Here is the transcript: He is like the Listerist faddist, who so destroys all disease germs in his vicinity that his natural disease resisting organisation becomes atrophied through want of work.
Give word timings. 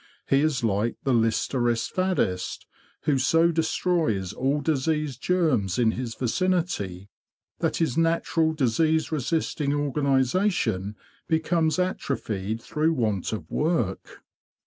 He 0.25 0.41
is 0.41 0.63
like 0.63 0.95
the 1.03 1.13
Listerist 1.13 1.91
faddist, 1.93 2.65
who 3.03 3.19
so 3.19 3.51
destroys 3.51 4.33
all 4.33 4.59
disease 4.59 5.15
germs 5.15 5.77
in 5.77 5.91
his 5.91 6.15
vicinity 6.15 7.11
that 7.59 7.77
his 7.77 7.99
natural 7.99 8.53
disease 8.53 9.11
resisting 9.11 9.75
organisation 9.75 10.95
becomes 11.27 11.77
atrophied 11.77 12.63
through 12.63 12.93
want 12.93 13.31
of 13.31 13.47
work. 13.51 14.23